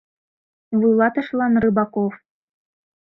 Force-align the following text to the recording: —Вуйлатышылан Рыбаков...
—Вуйлатышылан 0.79 1.53
Рыбаков... 1.63 2.13